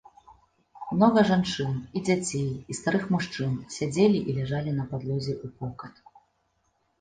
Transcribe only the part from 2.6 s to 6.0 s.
і старых мужчын сядзелі і ляжалі на падлозе ўпокат.